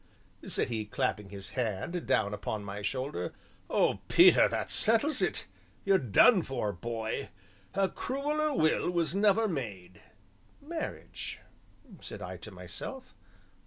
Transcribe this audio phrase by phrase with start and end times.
[0.47, 3.33] said he, clapping his hand down upon my shoulder,
[3.69, 5.47] "oh, Peter, that settles it;
[5.85, 7.29] you're done for, boy
[7.75, 10.01] a crueller will was never made."
[10.59, 11.37] "Marriage!"
[12.01, 13.13] said I to myself.